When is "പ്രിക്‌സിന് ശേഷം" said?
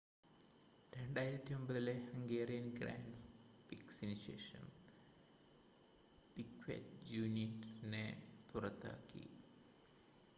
3.67-4.63